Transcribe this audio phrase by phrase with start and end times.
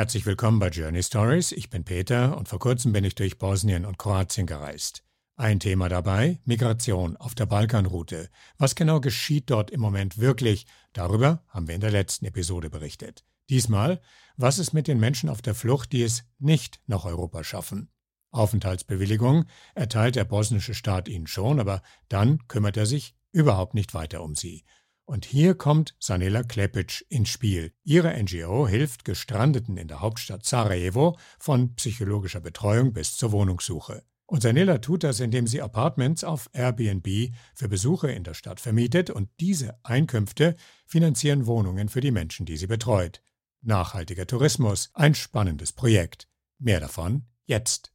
[0.00, 1.52] Herzlich willkommen bei Journey Stories.
[1.52, 5.04] Ich bin Peter und vor kurzem bin ich durch Bosnien und Kroatien gereist.
[5.36, 8.30] Ein Thema dabei, Migration auf der Balkanroute.
[8.56, 10.64] Was genau geschieht dort im Moment wirklich?
[10.94, 13.26] Darüber haben wir in der letzten Episode berichtet.
[13.50, 14.00] Diesmal,
[14.38, 17.90] was ist mit den Menschen auf der Flucht, die es nicht nach Europa schaffen?
[18.30, 19.44] Aufenthaltsbewilligung
[19.74, 24.34] erteilt der bosnische Staat ihnen schon, aber dann kümmert er sich überhaupt nicht weiter um
[24.34, 24.64] sie.
[25.10, 27.72] Und hier kommt Sanela Klepic ins Spiel.
[27.82, 34.04] Ihre NGO hilft Gestrandeten in der Hauptstadt Sarajevo von psychologischer Betreuung bis zur Wohnungssuche.
[34.26, 39.10] Und Sanela tut das, indem sie Apartments auf Airbnb für Besucher in der Stadt vermietet
[39.10, 40.54] und diese Einkünfte
[40.86, 43.20] finanzieren Wohnungen für die Menschen, die sie betreut.
[43.62, 46.28] Nachhaltiger Tourismus, ein spannendes Projekt.
[46.60, 47.92] Mehr davon jetzt.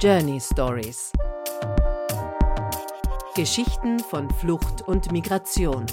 [0.00, 1.12] Journey Stories
[3.36, 5.84] Geschichten von Flucht und Migration.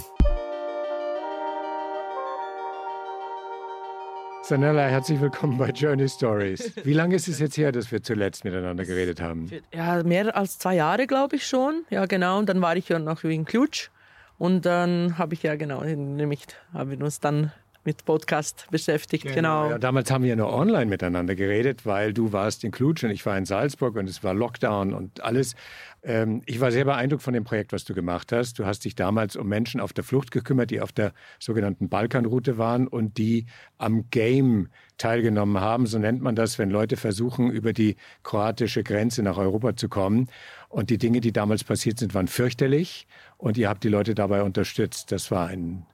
[4.44, 6.72] Sanella, herzlich willkommen bei Journey Stories.
[6.86, 9.52] Wie lange ist es jetzt her, dass wir zuletzt miteinander geredet haben?
[9.74, 11.84] Ja, mehr als zwei Jahre, glaube ich schon.
[11.90, 12.40] Ja, genau.
[12.40, 13.90] Und dann war ich ja noch in Klutsch.
[14.38, 17.52] Und dann habe ich ja genau, nämlich haben wir uns dann
[17.86, 19.64] mit Podcast beschäftigt, genau.
[19.64, 19.70] genau.
[19.72, 23.26] Ja, damals haben wir nur online miteinander geredet, weil du warst in Klutsch und ich
[23.26, 25.56] war in Salzburg und es war Lockdown und alles.
[26.04, 28.60] Ähm, ich war sehr beeindruckt von dem Projekt, was du gemacht hast.
[28.60, 32.58] Du hast dich damals um Menschen auf der Flucht gekümmert, die auf der sogenannten Balkanroute
[32.58, 33.46] waren und die
[33.78, 35.86] am Game teilgenommen haben.
[35.86, 40.30] So nennt man das, wenn Leute versuchen, über die kroatische Grenze nach Europa zu kommen.
[40.70, 43.08] Und die Dinge, die damals passiert sind, waren fürchterlich.
[43.38, 45.12] Und ihr habt die Leute dabei unterstützt.
[45.12, 45.86] Das war ein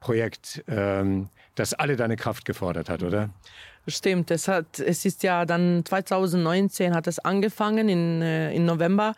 [0.00, 3.30] Projekt, ähm, das alle deine Kraft gefordert hat, oder?
[3.86, 9.14] Stimmt, es, hat, es ist ja dann 2019 hat es angefangen, in, äh, in November.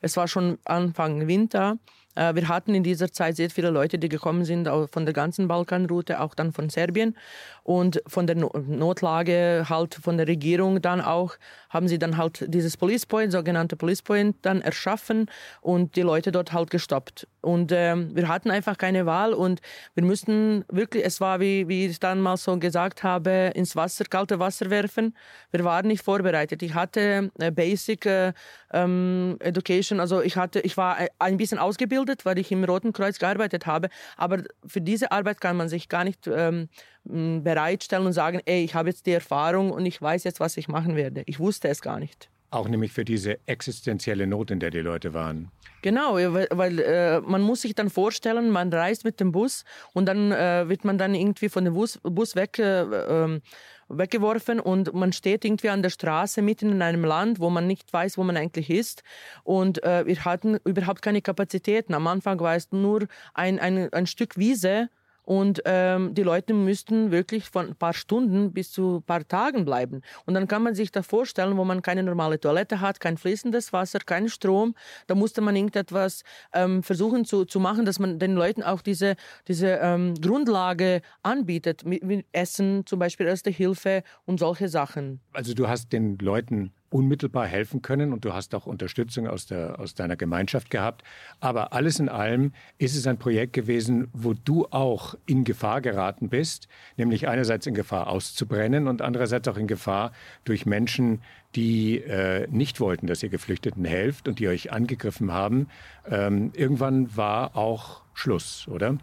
[0.00, 1.78] Es war schon Anfang Winter.
[2.14, 5.48] Äh, wir hatten in dieser Zeit sehr viele Leute, die gekommen sind von der ganzen
[5.48, 7.16] Balkanroute, auch dann von Serbien.
[7.62, 11.34] Und von der Notlage, halt von der Regierung dann auch,
[11.70, 16.32] haben sie dann halt dieses Police Point, sogenannte Police Point, dann erschaffen und die Leute
[16.32, 17.26] dort halt gestoppt.
[17.40, 19.60] Und äh, wir hatten einfach keine Wahl und
[19.94, 24.04] wir mussten wirklich, es war, wie, wie ich dann mal so gesagt habe, ins Wasser,
[24.04, 25.14] kalte Wasser werfen.
[25.50, 26.62] Wir waren nicht vorbereitet.
[26.62, 28.32] Ich hatte äh, Basic äh,
[28.72, 33.18] ähm, Education, also ich hatte, ich war ein bisschen ausgebildet, weil ich im Roten Kreuz
[33.18, 36.68] gearbeitet habe, aber für diese Arbeit kann man sich gar nicht ähm,
[37.08, 40.68] bereitstellen und sagen, ey, ich habe jetzt die Erfahrung und ich weiß jetzt, was ich
[40.68, 41.22] machen werde.
[41.26, 42.28] Ich wusste es gar nicht.
[42.50, 45.50] Auch nämlich für diese existenzielle Not, in der die Leute waren.
[45.82, 50.06] Genau, weil, weil äh, man muss sich dann vorstellen, man reist mit dem Bus und
[50.06, 53.42] dann äh, wird man dann irgendwie von dem Bus, Bus weg, äh, ähm,
[53.88, 57.92] weggeworfen und man steht irgendwie an der Straße mitten in einem Land, wo man nicht
[57.92, 59.02] weiß, wo man eigentlich ist.
[59.44, 61.94] Und äh, wir hatten überhaupt keine Kapazitäten.
[61.94, 64.88] Am Anfang war es nur ein, ein, ein Stück Wiese
[65.26, 69.64] und ähm, die Leute müssten wirklich von ein paar Stunden bis zu ein paar Tagen
[69.64, 70.00] bleiben.
[70.24, 73.72] Und dann kann man sich da vorstellen, wo man keine normale Toilette hat, kein fließendes
[73.72, 74.76] Wasser, keinen Strom.
[75.08, 76.22] Da musste man irgendetwas
[76.54, 79.16] ähm, versuchen zu, zu machen, dass man den Leuten auch diese,
[79.48, 81.84] diese ähm, Grundlage anbietet.
[81.84, 85.20] Mit, mit Essen, zum Beispiel Erste Hilfe und solche Sachen.
[85.32, 89.78] Also du hast den Leuten unmittelbar helfen können und du hast auch Unterstützung aus, der,
[89.78, 91.02] aus deiner Gemeinschaft gehabt.
[91.40, 96.28] Aber alles in allem ist es ein Projekt gewesen, wo du auch in Gefahr geraten
[96.28, 100.12] bist, nämlich einerseits in Gefahr auszubrennen und andererseits auch in Gefahr
[100.44, 101.20] durch Menschen,
[101.54, 105.68] die äh, nicht wollten, dass ihr Geflüchteten helft und die euch angegriffen haben.
[106.08, 108.98] Ähm, irgendwann war auch Schluss, oder?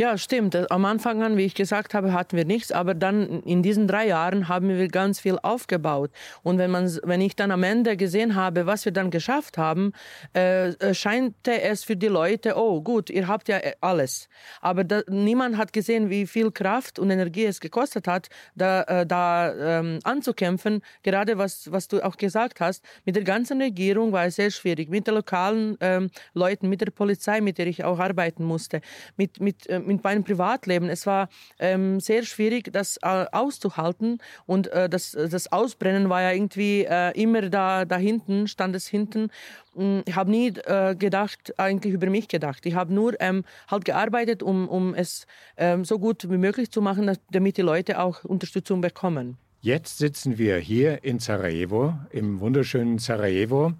[0.00, 0.56] Ja, stimmt.
[0.70, 4.06] Am Anfang an, wie ich gesagt habe, hatten wir nichts, aber dann in diesen drei
[4.06, 6.10] Jahren haben wir ganz viel aufgebaut.
[6.42, 9.92] Und wenn, man, wenn ich dann am Ende gesehen habe, was wir dann geschafft haben,
[10.34, 14.30] äh, äh scheinte es für die Leute, oh gut, ihr habt ja äh, alles.
[14.62, 19.04] Aber da, niemand hat gesehen, wie viel Kraft und Energie es gekostet hat, da, äh,
[19.04, 20.80] da ähm, anzukämpfen.
[21.02, 24.88] Gerade was, was du auch gesagt hast, mit der ganzen Regierung war es sehr schwierig,
[24.88, 28.80] mit den lokalen ähm, Leuten, mit der Polizei, mit der ich auch arbeiten musste,
[29.18, 30.88] mit, mit mit meinem Privatleben.
[30.88, 31.28] Es war
[31.58, 37.10] ähm, sehr schwierig, das äh, auszuhalten und äh, das, das Ausbrennen war ja irgendwie äh,
[37.20, 39.30] immer da, da hinten, stand es hinten.
[39.74, 42.64] Mm, ich habe nie äh, gedacht, eigentlich über mich gedacht.
[42.66, 45.26] Ich habe nur ähm, halt gearbeitet, um, um es
[45.56, 49.36] ähm, so gut wie möglich zu machen, damit die Leute auch Unterstützung bekommen.
[49.62, 53.74] Jetzt sitzen wir hier in Sarajevo, im wunderschönen Sarajevo,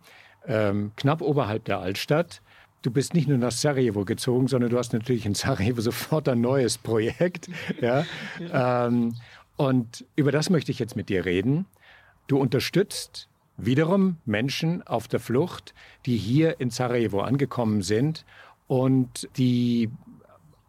[0.46, 2.42] ähm, knapp oberhalb der Altstadt
[2.82, 6.40] du bist nicht nur nach Sarajevo gezogen, sondern du hast natürlich in Sarajevo sofort ein
[6.40, 7.48] neues Projekt.
[7.80, 8.04] Ja?
[8.52, 9.14] ähm,
[9.56, 11.66] und über das möchte ich jetzt mit dir reden.
[12.26, 15.74] Du unterstützt wiederum Menschen auf der Flucht,
[16.06, 18.24] die hier in Sarajevo angekommen sind
[18.66, 19.90] und die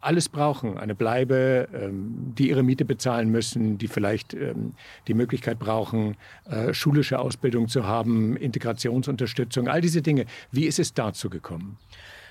[0.02, 4.74] alles brauchen, eine Bleibe, ähm, die ihre Miete bezahlen müssen, die vielleicht ähm,
[5.08, 6.16] die Möglichkeit brauchen,
[6.50, 10.26] äh, schulische Ausbildung zu haben, Integrationsunterstützung, all diese Dinge.
[10.50, 11.78] Wie ist es dazu gekommen?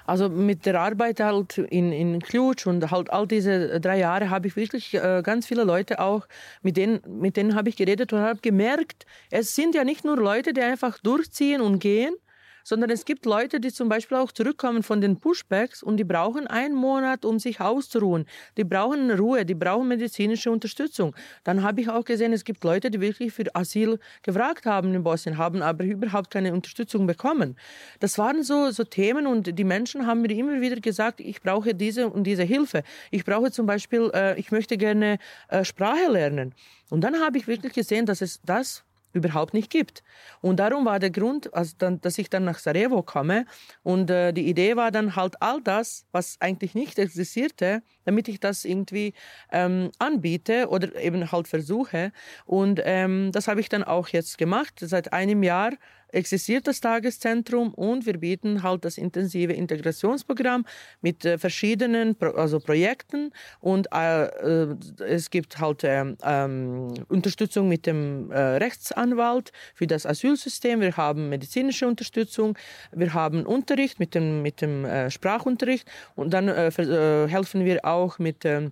[0.05, 4.47] Also mit der Arbeit halt in, in Klutsch und halt all diese drei Jahre habe
[4.47, 6.27] ich wirklich äh, ganz viele Leute auch,
[6.61, 10.17] mit denen, mit denen habe ich geredet und habe gemerkt, es sind ja nicht nur
[10.17, 12.13] Leute, die einfach durchziehen und gehen,
[12.63, 16.47] sondern es gibt Leute, die zum Beispiel auch zurückkommen von den Pushbacks und die brauchen
[16.47, 18.25] einen Monat, um sich auszuruhen.
[18.57, 21.15] Die brauchen Ruhe, die brauchen medizinische Unterstützung.
[21.43, 25.03] Dann habe ich auch gesehen, es gibt Leute, die wirklich für Asyl gefragt haben in
[25.03, 27.55] Bosnien, haben aber überhaupt keine Unterstützung bekommen.
[27.99, 31.73] Das waren so, so Themen und die Menschen haben mir immer wieder gesagt, ich brauche
[31.73, 32.83] diese und diese Hilfe.
[33.09, 35.17] Ich brauche zum Beispiel, äh, ich möchte gerne
[35.49, 36.53] äh, Sprache lernen.
[36.89, 40.03] Und dann habe ich wirklich gesehen, dass es das überhaupt nicht gibt.
[40.41, 43.45] Und darum war der Grund, also dann, dass ich dann nach Sarajevo komme.
[43.83, 48.39] Und äh, die Idee war dann halt all das, was eigentlich nicht existierte, damit ich
[48.39, 49.13] das irgendwie
[49.51, 52.11] ähm, anbiete oder eben halt versuche.
[52.45, 54.75] Und ähm, das habe ich dann auch jetzt gemacht.
[54.79, 55.71] Seit einem Jahr
[56.11, 60.65] existiert das Tageszentrum und wir bieten halt das intensive Integrationsprogramm
[61.01, 64.75] mit äh, verschiedenen Pro also Projekten und äh, äh,
[65.07, 70.81] es gibt halt ähm, ähm Unterstützung mit dem äh, Rechtsanwalt für das Asylsystem.
[70.81, 72.57] Wir haben medizinische Unterstützung,
[72.91, 78.45] wir haben Unterricht mit dem, mit dem äh, Sprachunterricht und dann helfen wir auch mit
[78.45, 78.71] ähm,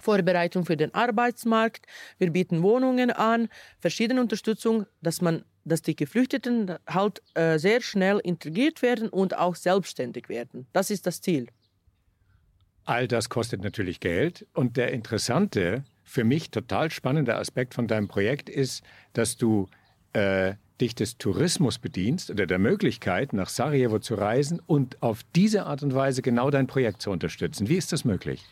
[0.00, 1.86] Vorbereitung für den Arbeitsmarkt.
[2.18, 3.48] Wir bieten Wohnungen an,
[3.78, 9.54] verschiedene Unterstützung, dass man dass die Geflüchteten halt äh, sehr schnell integriert werden und auch
[9.54, 10.66] selbstständig werden.
[10.72, 11.46] Das ist das Ziel.
[12.84, 14.46] All das kostet natürlich Geld.
[14.54, 19.68] Und der interessante, für mich total spannende Aspekt von deinem Projekt ist, dass du
[20.12, 25.66] äh, dich des Tourismus bedienst oder der Möglichkeit, nach Sarajevo zu reisen und auf diese
[25.66, 27.68] Art und Weise genau dein Projekt zu unterstützen.
[27.68, 28.44] Wie ist das möglich?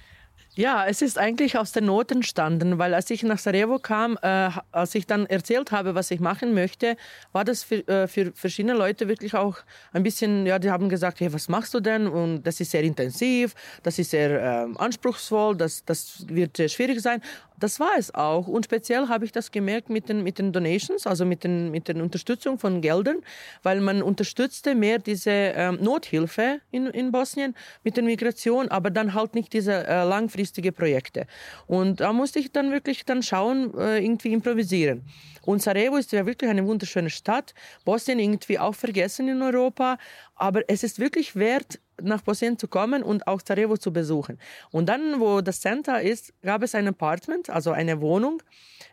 [0.58, 4.50] Ja, es ist eigentlich aus der Not entstanden, weil als ich nach Sarajevo kam, äh,
[4.72, 6.96] als ich dann erzählt habe, was ich machen möchte,
[7.30, 9.58] war das für, äh, für verschiedene Leute wirklich auch
[9.92, 12.08] ein bisschen, ja, die haben gesagt, hey, was machst du denn?
[12.08, 17.00] Und das ist sehr intensiv, das ist sehr äh, anspruchsvoll, das, das wird sehr schwierig
[17.02, 17.22] sein.
[17.60, 18.46] Das war es auch.
[18.46, 21.88] Und speziell habe ich das gemerkt mit den, mit den Donations, also mit den, mit
[21.88, 23.16] den Unterstützung von Geldern,
[23.64, 29.14] weil man unterstützte mehr diese ähm, Nothilfe in, in Bosnien mit der Migration, aber dann
[29.14, 30.04] halt nicht diese äh,
[30.48, 31.26] langfristige Projekte.
[31.66, 35.02] Und da musste ich dann wirklich dann schauen, äh, irgendwie improvisieren.
[35.42, 37.54] Und Sarajevo ist ja wirklich eine wunderschöne Stadt.
[37.84, 39.96] Bosnien irgendwie auch vergessen in Europa.
[40.38, 44.38] Aber es ist wirklich wert, nach Bosnien zu kommen und auch Sarajevo zu besuchen.
[44.70, 48.42] Und dann, wo das Center ist, gab es ein Apartment, also eine Wohnung.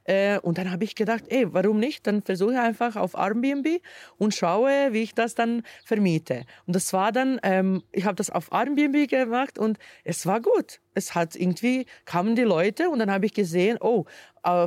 [0.06, 2.08] Äh, und dann habe ich gedacht, ey, warum nicht?
[2.08, 3.82] Dann versuche ich einfach auf Airbnb
[4.18, 6.46] und schaue, wie ich das dann vermiete.
[6.66, 10.80] Und das war dann, ähm, ich habe das auf Airbnb gemacht und es war gut.
[10.94, 14.06] Es hat irgendwie, kamen die Leute und dann habe ich gesehen, oh,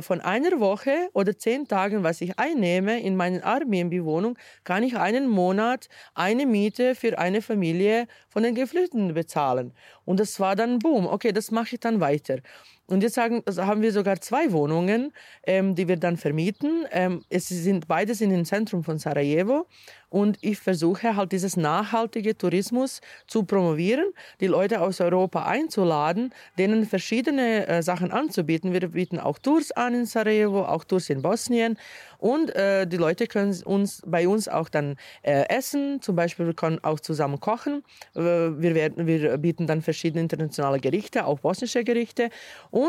[0.01, 5.27] von einer Woche oder zehn Tagen, was ich einnehme in meine Airbnb-Wohnung, kann ich einen
[5.27, 9.73] Monat eine Miete für eine Familie von den Geflüchteten bezahlen.
[10.05, 11.07] Und das war dann Boom.
[11.07, 12.39] Okay, das mache ich dann weiter.
[12.89, 15.13] Und jetzt sagen, also haben wir sogar zwei Wohnungen,
[15.43, 16.85] ähm, die wir dann vermieten.
[16.91, 19.67] Ähm, es sind beide sind im Zentrum von Sarajevo
[20.09, 24.05] und ich versuche halt dieses nachhaltige Tourismus zu promovieren,
[24.39, 28.73] die Leute aus Europa einzuladen, denen verschiedene äh, Sachen anzubieten.
[28.73, 31.77] Wir bieten auch Tours an in Sarajevo, auch Tours in Bosnien
[32.17, 36.01] und äh, die Leute können uns bei uns auch dann äh, essen.
[36.01, 37.83] Zum Beispiel wir können auch zusammen kochen.
[38.15, 42.29] Äh, wir, werden, wir bieten dann verschiedene internationale Gerichte, auch bosnische Gerichte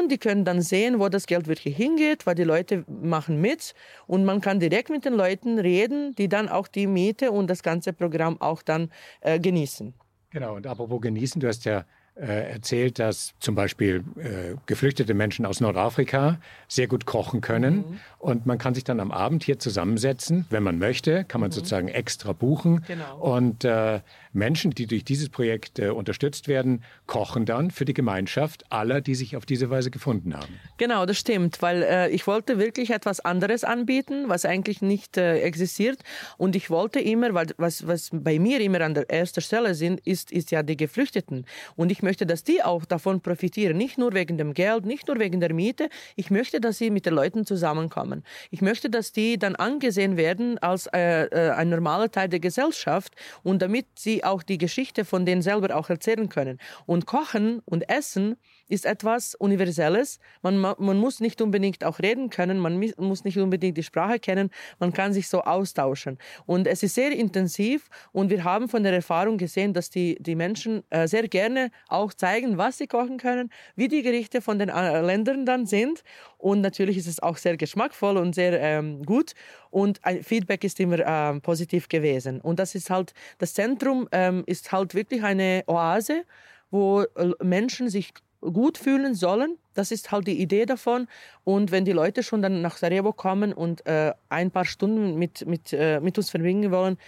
[0.08, 3.74] die können dann sehen, wo das Geld wirklich hingeht, weil die Leute machen mit
[4.06, 7.62] und man kann direkt mit den Leuten reden, die dann auch die Miete und das
[7.62, 9.94] ganze Programm auch dann äh, genießen.
[10.30, 15.60] Genau, und apropos genießen, du hast ja erzählt, dass zum Beispiel äh, geflüchtete Menschen aus
[15.60, 16.38] Nordafrika
[16.68, 17.76] sehr gut kochen können.
[17.76, 18.00] Mhm.
[18.18, 21.54] Und man kann sich dann am Abend hier zusammensetzen, wenn man möchte, kann man mhm.
[21.54, 22.84] sozusagen extra buchen.
[22.86, 23.18] Genau.
[23.18, 24.00] Und äh,
[24.32, 29.14] Menschen, die durch dieses Projekt äh, unterstützt werden, kochen dann für die Gemeinschaft aller, die
[29.14, 30.60] sich auf diese Weise gefunden haben.
[30.76, 35.40] Genau, das stimmt, weil äh, ich wollte wirklich etwas anderes anbieten, was eigentlich nicht äh,
[35.40, 36.02] existiert.
[36.36, 40.00] Und ich wollte immer, weil was, was bei mir immer an der ersten Stelle sind,
[40.06, 41.46] ist, ist ja die Geflüchteten.
[41.76, 45.18] Und ich möchte, dass die auch davon profitieren, nicht nur wegen dem Geld, nicht nur
[45.18, 45.88] wegen der Miete.
[46.16, 48.24] Ich möchte, dass sie mit den Leuten zusammenkommen.
[48.50, 53.14] Ich möchte, dass die dann angesehen werden als äh, äh ein normaler Teil der Gesellschaft
[53.42, 56.58] und damit sie auch die Geschichte von denen selber auch erzählen können.
[56.86, 58.36] Und Kochen und Essen
[58.70, 60.18] ist etwas Universelles.
[60.42, 64.50] Man, man muss nicht unbedingt auch reden können, man muss nicht unbedingt die Sprache kennen,
[64.78, 66.18] man kann sich so austauschen.
[66.46, 70.34] Und es ist sehr intensiv und wir haben von der Erfahrung gesehen, dass die, die
[70.34, 74.68] Menschen äh, sehr gerne auch zeigen, was sie kochen können, wie die Gerichte von den
[74.68, 76.02] äh, Ländern dann sind.
[76.38, 79.32] Und natürlich ist es auch sehr geschmackvoll und sehr ähm, gut.
[79.70, 82.40] Und ein Feedback ist immer ähm, positiv gewesen.
[82.40, 86.24] Und das ist halt, das Zentrum ähm, ist halt wirklich eine Oase,
[86.70, 89.56] wo äh, Menschen sich gut fühlen sollen.
[89.74, 91.06] Das ist halt die Idee davon.
[91.44, 95.46] Und wenn die Leute schon dann nach Sarajevo kommen und äh, ein paar Stunden mit,
[95.46, 96.98] mit, äh, mit uns verbringen wollen,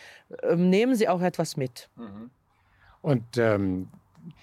[0.43, 1.89] äh, nehmen sie auch etwas mit.
[1.97, 2.31] Mhm.
[3.01, 3.89] Und ähm,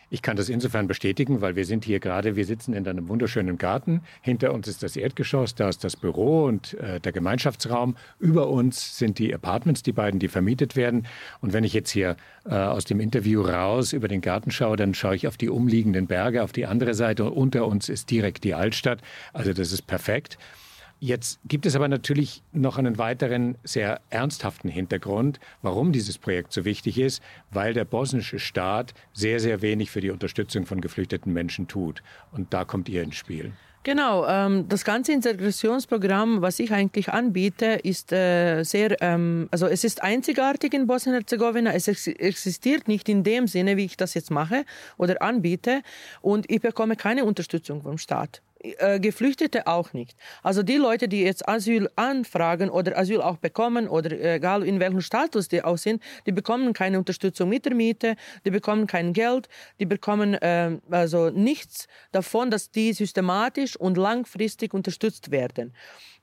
[0.10, 3.58] ich kann das insofern bestätigen, weil wir sind hier gerade, wir sitzen in einem wunderschönen
[3.58, 4.02] Garten.
[4.22, 7.96] Hinter uns ist das Erdgeschoss, da ist das Büro und äh, der Gemeinschaftsraum.
[8.20, 11.08] Über uns sind die Apartments, die beiden, die vermietet werden.
[11.42, 14.94] Und wenn ich jetzt hier äh, aus dem Interview raus über den Garten schaue, dann
[14.94, 17.26] schaue ich auf die umliegenden Berge, auf die andere Seite.
[17.26, 19.02] Und unter uns ist direkt die Altstadt.
[19.34, 20.38] Also das ist perfekt.
[21.02, 26.66] Jetzt gibt es aber natürlich noch einen weiteren sehr ernsthaften Hintergrund, warum dieses Projekt so
[26.66, 31.70] wichtig ist, weil der bosnische Staat sehr, sehr wenig für die Unterstützung von geflüchteten Menschen
[31.70, 32.04] tut.
[32.34, 33.54] Und da kommt ihr ins Spiel.
[33.84, 39.86] Genau, ähm, das ganze Integrationsprogramm, was ich eigentlich anbiete, ist äh, sehr, ähm, also es
[39.86, 41.72] ist einzigartig in Bosnien-Herzegowina.
[41.72, 44.66] Es existiert nicht in dem Sinne, wie ich das jetzt mache
[44.98, 45.82] oder anbiete.
[46.20, 48.42] Und ich bekomme keine Unterstützung vom Staat.
[48.62, 50.18] Äh, Geflüchtete auch nicht.
[50.44, 54.82] Also die Leute, die jetzt Asyl anfragen oder Asyl auch bekommen oder äh, egal in
[54.82, 59.14] welchem Status die auch sind, die bekommen keine Unterstützung mit der Miete, die bekommen kein
[59.14, 59.48] Geld,
[59.80, 65.74] die bekommen äh, also nichts davon, dass die systematisch und langfristig unterstützt werden.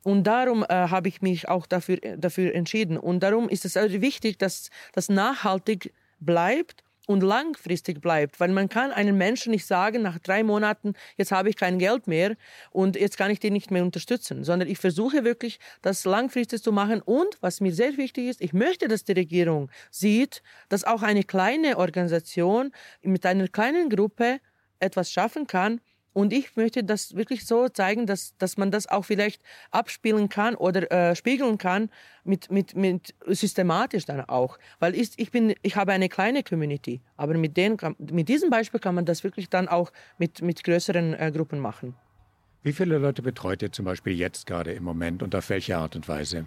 [0.02, 2.98] Und darum äh, habe ich mich auch dafür, dafür entschieden.
[2.98, 8.38] Und darum ist es also wichtig, dass das nachhaltig bleibt und langfristig bleibt.
[8.40, 12.06] Weil man kann einem Menschen nicht sagen, nach drei Monaten, jetzt habe ich kein Geld
[12.06, 12.36] mehr
[12.70, 16.72] und jetzt kann ich den nicht mehr unterstützen, sondern ich versuche wirklich, das langfristig zu
[16.72, 17.00] machen.
[17.00, 21.24] Und was mir sehr wichtig ist, ich möchte, dass die Regierung sieht, dass auch eine
[21.24, 22.72] kleine Organisation
[23.02, 24.40] mit einer kleinen Gruppe
[24.78, 25.80] etwas schaffen kann,
[26.16, 30.54] und ich möchte das wirklich so zeigen, dass, dass man das auch vielleicht abspielen kann
[30.54, 31.90] oder äh, spiegeln kann
[32.24, 34.58] mit, mit, mit systematisch dann auch.
[34.78, 38.80] Weil ich, ich, bin, ich habe eine kleine Community, aber mit, denen mit diesem Beispiel
[38.80, 41.94] kann man das wirklich dann auch mit, mit größeren äh, Gruppen machen.
[42.62, 45.96] Wie viele Leute betreut ihr zum Beispiel jetzt gerade im Moment und auf welche Art
[45.96, 46.46] und Weise?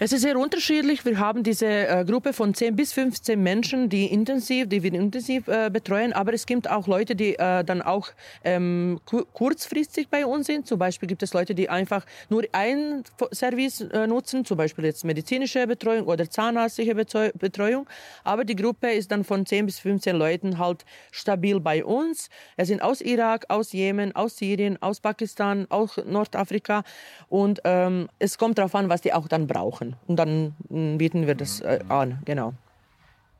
[0.00, 1.04] Es ist sehr unterschiedlich.
[1.04, 5.48] Wir haben diese äh, Gruppe von 10 bis 15 Menschen, die intensiv, die wir intensiv
[5.48, 6.12] äh, betreuen.
[6.12, 8.10] Aber es gibt auch Leute, die äh, dann auch
[8.44, 9.00] ähm,
[9.32, 10.68] kurzfristig bei uns sind.
[10.68, 13.02] Zum Beispiel gibt es Leute, die einfach nur ein
[13.32, 17.88] Service äh, nutzen, zum Beispiel jetzt medizinische Betreuung oder zahnärztliche Betreuung.
[18.22, 22.28] Aber die Gruppe ist dann von 10 bis 15 Leuten halt stabil bei uns.
[22.56, 26.84] Es sind aus Irak, aus Jemen, aus Syrien, aus Pakistan, auch Nordafrika.
[27.28, 29.96] Und ähm, es kommt darauf an, was die auch dann brauchen machen.
[30.06, 32.54] Und dann mm, bieten wir das äh, an, genau.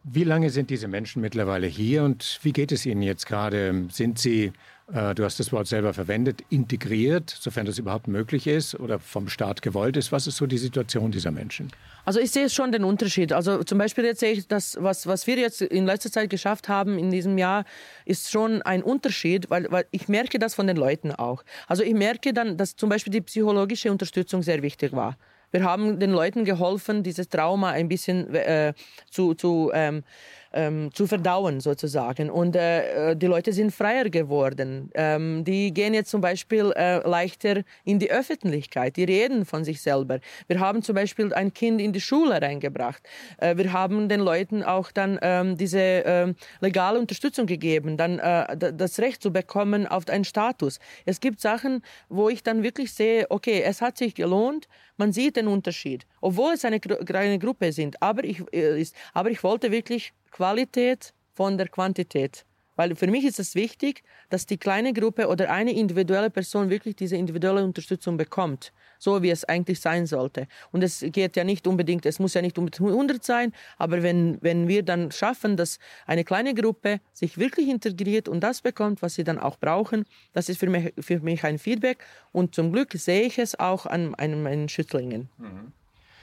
[0.04, 3.88] Wie lange sind diese Menschen mittlerweile hier und wie geht es ihnen jetzt gerade?
[3.90, 4.52] Sind sie,
[4.90, 9.28] äh, du hast das Wort selber verwendet, integriert, sofern das überhaupt möglich ist oder vom
[9.28, 10.10] Staat gewollt ist?
[10.10, 11.70] Was ist so die Situation dieser Menschen?
[12.06, 13.34] Also ich sehe schon den Unterschied.
[13.34, 16.68] Also zum Beispiel jetzt sehe ich, dass was, was wir jetzt in letzter Zeit geschafft
[16.68, 17.64] haben in diesem Jahr,
[18.06, 21.44] ist schon ein Unterschied, weil, weil ich merke das von den Leuten auch.
[21.66, 25.18] Also ich merke dann, dass zum Beispiel die psychologische Unterstützung sehr wichtig war.
[25.50, 28.74] Wir haben den Leuten geholfen, dieses Trauma ein bisschen äh,
[29.10, 30.04] zu, zu ähm,
[30.52, 32.30] ähm, zu verdauen sozusagen.
[32.30, 34.90] Und äh, die Leute sind freier geworden.
[34.94, 38.96] Ähm, die gehen jetzt zum Beispiel äh, leichter in die Öffentlichkeit.
[38.96, 40.20] Die reden von sich selber.
[40.46, 43.02] Wir haben zum Beispiel ein Kind in die Schule reingebracht.
[43.38, 48.56] Äh, wir haben den Leuten auch dann ähm, diese ähm, legale Unterstützung gegeben, dann äh,
[48.56, 50.78] das Recht zu bekommen auf einen Status.
[51.04, 54.68] Es gibt Sachen, wo ich dann wirklich sehe, okay, es hat sich gelohnt.
[54.96, 58.02] Man sieht den Unterschied, obwohl es eine kleine Gruppe sind.
[58.02, 62.44] Aber ich, äh, ist, aber ich wollte wirklich Qualität von der Quantität.
[62.78, 66.94] Weil für mich ist es wichtig, dass die kleine Gruppe oder eine individuelle Person wirklich
[66.94, 70.46] diese individuelle Unterstützung bekommt, so wie es eigentlich sein sollte.
[70.70, 74.38] Und es geht ja nicht unbedingt, es muss ja nicht unbedingt 100 sein, aber wenn,
[74.42, 79.14] wenn wir dann schaffen, dass eine kleine Gruppe sich wirklich integriert und das bekommt, was
[79.14, 82.04] sie dann auch brauchen, das ist für mich, für mich ein Feedback.
[82.30, 85.28] Und zum Glück sehe ich es auch an, an meinen Schützlingen.
[85.38, 85.72] Mhm.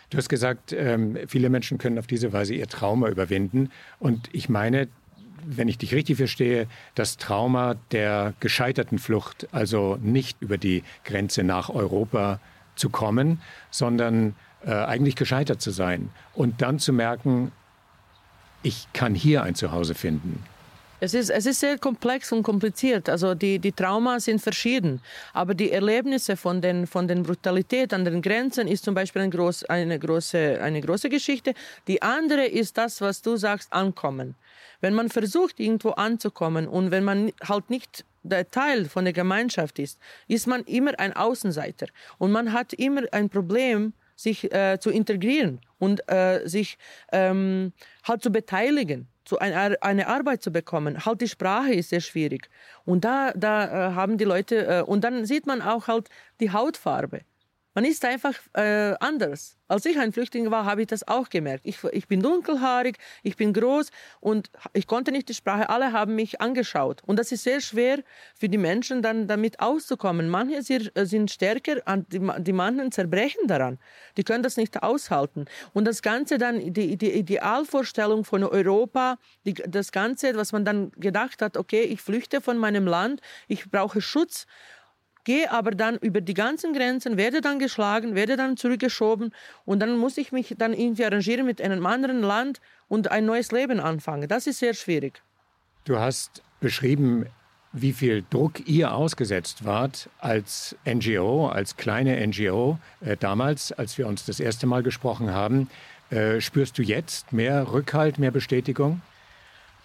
[0.10, 3.72] Du hast gesagt, ähm, viele Menschen können auf diese Weise ihr Trauma überwinden.
[4.00, 4.88] Und ich meine,
[5.46, 11.44] wenn ich dich richtig verstehe, das Trauma der gescheiterten Flucht, also nicht über die Grenze
[11.44, 12.40] nach Europa
[12.76, 14.36] zu kommen, sondern
[14.66, 17.52] äh, eigentlich gescheitert zu sein und dann zu merken,
[18.64, 20.44] ich kann hier ein Zuhause finden.
[21.02, 23.10] Es ist, es ist sehr komplex und kompliziert.
[23.10, 25.02] Also die, die Trauma sind verschieden.
[25.34, 29.32] Aber die Erlebnisse von den, von den Brutalität an den Grenzen ist zum Beispiel ein
[29.32, 31.54] groß, eine, große, eine große Geschichte.
[31.88, 34.36] Die andere ist das, was du sagst, ankommen.
[34.80, 39.80] Wenn man versucht, irgendwo anzukommen und wenn man halt nicht der Teil von der Gemeinschaft
[39.80, 40.00] ist,
[40.30, 41.88] ist man immer ein Außenseiter.
[42.20, 46.78] Und man hat immer ein Problem, sich äh, zu integrieren und äh, sich
[47.12, 47.74] ähm,
[48.06, 51.06] halt zu beteiligen zu einer, eine Arbeit zu bekommen.
[51.06, 52.50] Halt die Sprache ist sehr schwierig.
[52.86, 56.52] Und da, da äh, haben die Leute, äh, und dann sieht man auch halt die
[56.52, 57.22] Hautfarbe.
[57.76, 59.58] Man ist einfach äh, anders.
[59.68, 61.66] Als ich ein Flüchtling war, habe ich das auch gemerkt.
[61.66, 63.90] Ich, ich bin dunkelhaarig, ich bin groß
[64.22, 65.70] und ich konnte nicht die Sprache.
[65.70, 67.02] Alle haben mich angeschaut.
[67.06, 68.00] Und das ist sehr schwer
[68.34, 70.30] für die Menschen, dann damit auszukommen.
[70.30, 73.78] Manche sind stärker, die, die manchen zerbrechen daran.
[74.16, 75.44] Die können das nicht aushalten.
[75.74, 80.92] Und das Ganze dann, die, die Idealvorstellung von Europa, die, das Ganze, was man dann
[80.92, 84.48] gedacht hat, okay, ich flüchte von meinem Land, ich brauche Schutz
[85.26, 89.34] gehe aber dann über die ganzen Grenzen, werde dann geschlagen, werde dann zurückgeschoben
[89.66, 93.52] und dann muss ich mich dann irgendwie arrangieren mit einem anderen Land und ein neues
[93.52, 94.30] Leben anfangen.
[94.30, 95.22] Das ist sehr schwierig.
[95.84, 97.26] Du hast beschrieben,
[97.74, 104.08] wie viel Druck ihr ausgesetzt wart als NGO, als kleine NGO äh, damals, als wir
[104.08, 105.70] uns das erste Mal gesprochen haben.
[106.10, 109.02] Äh, spürst du jetzt mehr Rückhalt, mehr Bestätigung?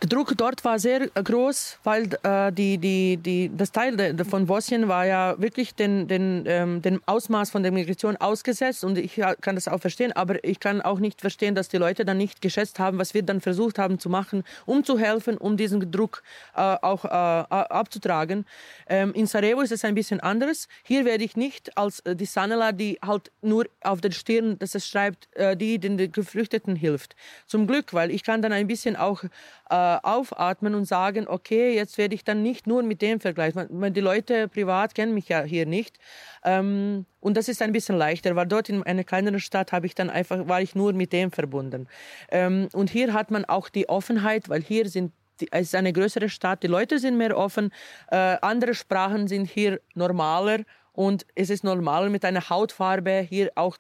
[0.03, 4.47] Der Druck dort war sehr groß, weil äh, die, die, die, das Teil de, von
[4.47, 9.21] Bosnien war ja wirklich den, den, ähm, dem Ausmaß von der Migration ausgesetzt und ich
[9.43, 12.41] kann das auch verstehen, aber ich kann auch nicht verstehen, dass die Leute dann nicht
[12.41, 16.23] geschätzt haben, was wir dann versucht haben zu machen, um zu helfen, um diesen Druck
[16.57, 18.47] äh, auch äh, abzutragen.
[18.89, 20.67] Ähm, in Sarajevo ist es ein bisschen anders.
[20.83, 24.75] Hier werde ich nicht als äh, die Sanela, die halt nur auf der Stirn, dass
[24.75, 27.17] es schreibt, äh, die den Geflüchteten hilft.
[27.47, 29.25] Zum Glück, weil ich kann dann ein bisschen auch
[29.69, 33.93] äh, aufatmen und sagen, okay, jetzt werde ich dann nicht nur mit dem vergleichen.
[33.93, 35.99] Die Leute privat kennen mich ja hier nicht.
[36.45, 39.95] Ähm, und das ist ein bisschen leichter, weil dort in einer kleineren Stadt habe ich
[39.95, 41.89] dann einfach, war ich nur mit dem verbunden.
[42.31, 45.13] Ähm, und hier hat man auch die Offenheit, weil hier sind
[45.51, 47.73] es ist eine größere Stadt, die Leute sind mehr offen,
[48.11, 50.59] äh, andere Sprachen sind hier normaler
[50.93, 53.79] und es ist normal mit einer Hautfarbe hier auch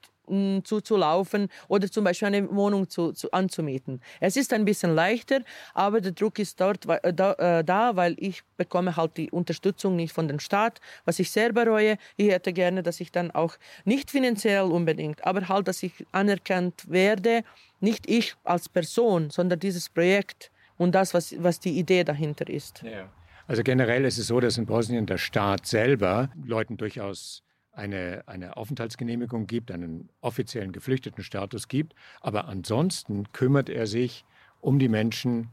[0.65, 4.01] zuzulaufen oder zum Beispiel eine Wohnung zu, zu, anzumieten.
[4.21, 5.41] Es ist ein bisschen leichter,
[5.75, 9.97] aber der Druck ist dort äh, da, äh, da, weil ich bekomme halt die Unterstützung
[9.97, 11.97] nicht von dem Staat, was ich sehr bereue.
[12.17, 16.89] Ich hätte gerne, dass ich dann auch nicht finanziell unbedingt, aber halt, dass ich anerkannt
[16.89, 17.43] werde,
[17.81, 22.83] nicht ich als Person, sondern dieses Projekt und das, was, was die Idee dahinter ist.
[22.83, 23.09] Ja.
[23.47, 28.57] Also generell ist es so, dass in Bosnien der Staat selber Leuten durchaus eine, eine
[28.57, 31.95] Aufenthaltsgenehmigung gibt, einen offiziellen Geflüchtetenstatus gibt.
[32.21, 34.25] Aber ansonsten kümmert er sich
[34.61, 35.49] um die Menschen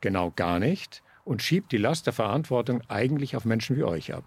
[0.00, 4.24] genau gar nicht und schiebt die Last der Verantwortung eigentlich auf Menschen wie euch ab.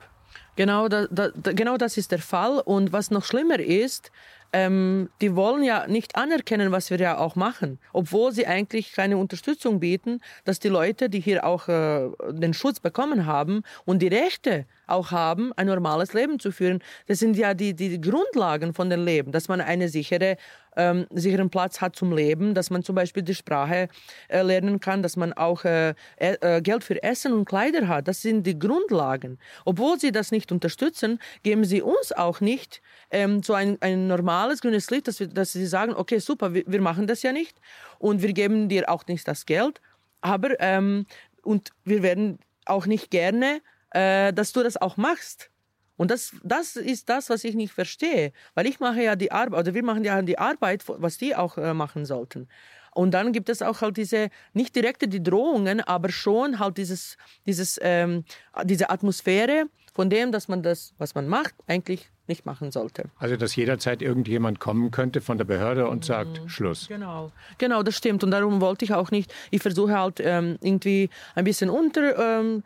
[0.56, 2.60] Genau, da, da, genau das ist der Fall.
[2.60, 4.12] Und was noch schlimmer ist,
[4.52, 9.18] ähm, die wollen ja nicht anerkennen, was wir ja auch machen, obwohl sie eigentlich keine
[9.18, 14.08] Unterstützung bieten, dass die Leute, die hier auch äh, den Schutz bekommen haben und die
[14.08, 16.80] Rechte auch haben, ein normales Leben zu führen.
[17.08, 20.38] Das sind ja die, die Grundlagen von dem Leben, dass man einen sichere,
[20.76, 23.88] ähm, sicheren Platz hat zum Leben, dass man zum Beispiel die Sprache
[24.28, 28.08] äh, lernen kann, dass man auch äh, äh, Geld für Essen und Kleider hat.
[28.08, 29.40] Das sind die Grundlagen.
[29.66, 34.62] Obwohl sie das nicht unterstützen, geben sie uns auch nicht ähm, so ein, ein normales
[34.62, 37.58] grünes Licht, dass, wir, dass sie sagen, okay, super, wir, wir machen das ja nicht
[38.00, 39.82] und wir geben dir auch nicht das Geld,
[40.22, 41.06] aber ähm,
[41.44, 43.62] und wir werden auch nicht gerne
[43.94, 45.50] äh, dass du das auch machst.
[45.96, 48.34] Und das, das ist das, was ich nicht verstehe.
[48.56, 51.58] Weil ich mache ja die Arbeit, oder wir machen ja die Arbeit, was die auch
[51.58, 52.48] äh, machen sollten.
[52.96, 57.18] Und dann gibt es auch halt diese, nicht direkte die Drohungen, aber schon halt dieses,
[57.46, 58.24] dieses, ähm,
[58.66, 63.10] diese Atmosphäre von dem, dass man das, was man macht, eigentlich nicht machen sollte.
[63.18, 66.50] Also, dass jederzeit irgendjemand kommen könnte von der Behörde und sagt, mhm.
[66.50, 66.88] Schluss.
[66.88, 68.24] Genau, genau, das stimmt.
[68.24, 72.64] Und darum wollte ich auch nicht, ich versuche halt ähm, irgendwie ein bisschen unter, ähm,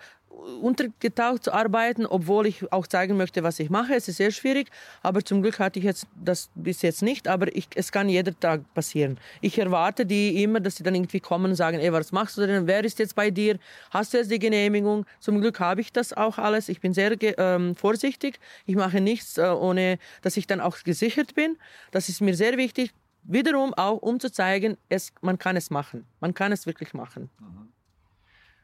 [0.62, 3.96] untergetaucht zu arbeiten, obwohl ich auch zeigen möchte, was ich mache.
[3.96, 4.70] Es ist sehr schwierig,
[5.02, 8.38] aber zum Glück hatte ich jetzt das bis jetzt nicht, aber ich, es kann jeder
[8.40, 9.20] Tag passieren.
[9.42, 12.46] Ich erwarte die immer, dass sie dann irgendwie kommen und sagen, ey, was machst du
[12.46, 12.68] denn?
[12.68, 13.60] Wer ist jetzt bei dir?
[13.92, 15.06] Hast du jetzt die Genehmigung?
[15.20, 16.70] Zum Glück habe ich das auch alles.
[16.70, 18.40] Ich bin sehr ähm, vorsichtig.
[18.66, 21.58] Ich mache nichts, äh, ohne dass ich dann auch gesichert bin.
[21.92, 22.94] Das ist mir sehr wichtig.
[23.24, 26.06] Wiederum auch, um zu zeigen, es, man kann es machen.
[26.22, 27.30] Man kann es wirklich machen.
[27.40, 27.77] Mhm.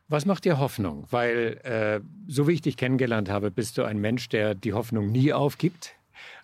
[0.09, 1.07] Was macht dir Hoffnung?
[1.09, 5.11] Weil, äh, so wie ich dich kennengelernt habe, bist du ein Mensch, der die Hoffnung
[5.11, 5.93] nie aufgibt.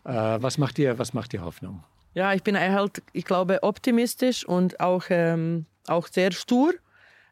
[0.06, 1.84] Äh, was, macht dir, was macht dir Hoffnung?
[2.14, 6.74] Ja, ich bin halt, ich glaube, optimistisch und auch, ähm, auch sehr stur.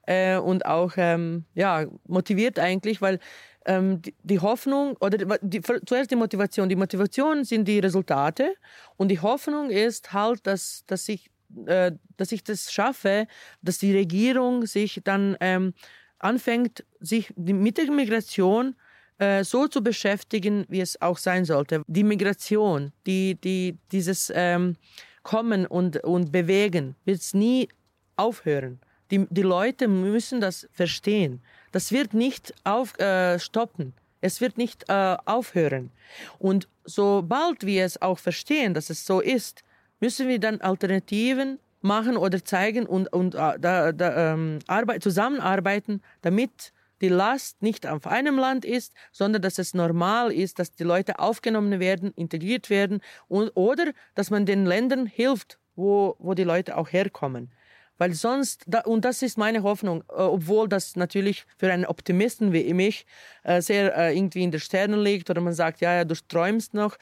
[0.07, 3.19] äh, und auch ähm, ja, motiviert eigentlich, weil
[3.65, 6.69] ähm, die, die, Hoffnung oder die, zuerst die Motivation.
[6.69, 8.55] Die Motivation sind die Resultate
[8.95, 11.29] und die Hoffnung ist halt, dass, dass, ich,
[11.65, 13.27] äh, dass ich das schaffe,
[13.61, 15.73] dass die Regierung sich dann ähm,
[16.19, 18.75] anfängt, sich mit der Migration
[19.19, 21.84] äh, so zu beschäftigen, wie es auch sein sollte.
[21.88, 24.75] Die Migration, die, die, dieses ähm,
[25.23, 27.67] Kommen und, und Bewegen wird es nie
[28.15, 28.80] aufhören.
[29.12, 31.41] Die, die Leute müssen das verstehen.
[31.71, 33.93] Das wird nicht auf, äh, stoppen.
[34.21, 35.91] Es wird nicht äh, aufhören.
[36.39, 39.63] Und sobald wir es auch verstehen, dass es so ist,
[39.99, 46.02] müssen wir dann Alternativen machen oder zeigen und, und äh, da, da, ähm, arbeit, zusammenarbeiten,
[46.21, 50.84] damit die Last nicht auf einem Land ist, sondern dass es normal ist, dass die
[50.84, 56.43] Leute aufgenommen werden, integriert werden und, oder dass man den Ländern hilft, wo, wo die
[56.43, 57.52] Leute auch herkommen.
[58.00, 62.73] Weil sonst, und das ist meine Hoffnung, äh, obwohl das natürlich für einen Optimisten wie
[62.73, 63.06] mich
[63.43, 66.73] äh, sehr äh, irgendwie in den Sternen liegt oder man sagt, ja, ja, du träumst
[66.73, 66.97] noch.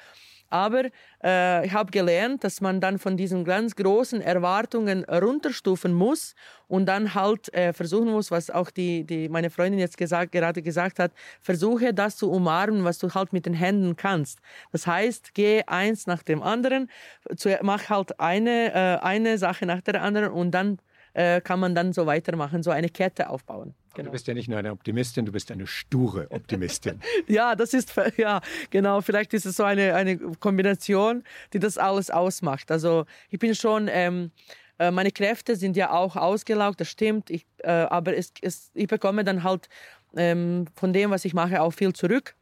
[0.49, 0.85] Aber
[1.23, 6.35] äh, ich habe gelernt, dass man dann von diesen ganz großen Erwartungen runterstufen muss
[6.67, 10.61] und dann halt äh, versuchen muss, was auch die, die meine Freundin jetzt gesagt, gerade
[10.61, 14.39] gesagt hat, versuche das zu umarmen, was du halt mit den Händen kannst.
[14.71, 16.89] Das heißt, geh eins nach dem anderen,
[17.35, 20.79] zu, mach halt eine, äh, eine Sache nach der anderen und dann
[21.15, 23.73] äh, kann man dann so weitermachen, so eine Kette aufbauen.
[23.93, 24.07] Genau.
[24.07, 26.99] Du bist ja nicht nur eine Optimistin, du bist eine sture Optimistin.
[27.27, 28.99] ja, das ist, ja, genau.
[28.99, 31.23] Vielleicht ist es so eine, eine Kombination,
[31.53, 32.69] die das alles ausmacht.
[32.69, 34.31] Also ich bin schon, ähm,
[34.77, 37.29] äh, meine Kräfte sind ja auch ausgelaugt, das stimmt.
[37.29, 39.69] Ich, äh, aber es, es, ich bekomme dann halt
[40.17, 42.35] ähm, von dem, was ich mache, auch viel zurück.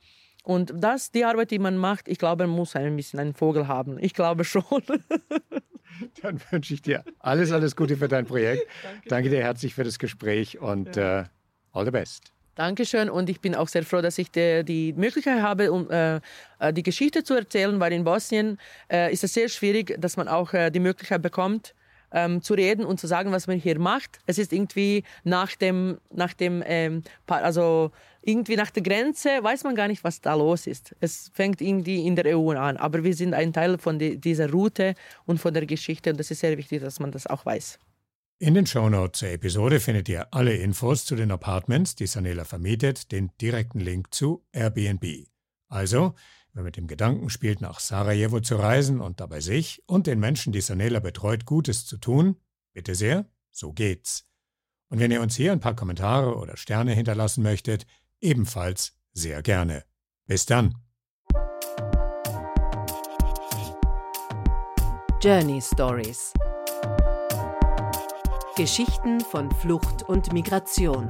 [0.43, 3.67] Und das, die Arbeit, die man macht, ich glaube, man muss ein bisschen einen Vogel
[3.67, 3.99] haben.
[3.99, 4.63] Ich glaube schon.
[6.21, 8.67] Dann wünsche ich dir alles, alles Gute für dein Projekt.
[8.83, 11.21] Danke, Danke dir herzlich für das Gespräch und ja.
[11.21, 11.25] äh,
[11.71, 12.31] all the best.
[12.55, 16.17] Dankeschön und ich bin auch sehr froh, dass ich die, die Möglichkeit habe, um äh,
[16.59, 18.59] äh, die Geschichte zu erzählen, weil in Bosnien
[18.91, 21.73] äh, ist es sehr schwierig, dass man auch äh, die Möglichkeit bekommt,
[22.13, 24.19] ähm, zu reden und zu sagen, was man hier macht.
[24.25, 29.75] Es ist irgendwie nach dem, nach dem ähm, also irgendwie nach der Grenze weiß man
[29.75, 30.95] gar nicht, was da los ist.
[31.01, 34.49] Es fängt irgendwie in der EU an, aber wir sind ein Teil von die, dieser
[34.49, 34.95] Route
[35.25, 37.79] und von der Geschichte und das ist sehr wichtig, dass man das auch weiß.
[38.39, 43.11] In den Shownotes zur Episode findet ihr alle Infos zu den Apartments, die Sanela vermietet,
[43.11, 45.05] den direkten Link zu Airbnb.
[45.69, 46.15] Also,
[46.53, 50.53] wer mit dem Gedanken spielt, nach Sarajevo zu reisen und dabei sich und den Menschen,
[50.53, 52.37] die Sanela betreut, Gutes zu tun,
[52.73, 54.25] bitte sehr, so geht's.
[54.89, 57.85] Und wenn ihr uns hier ein paar Kommentare oder Sterne hinterlassen möchtet,
[58.21, 59.83] ebenfalls sehr gerne.
[60.25, 60.75] Bis dann.
[65.21, 66.33] Journey Stories
[68.55, 71.07] Geschichten von Flucht und Migration.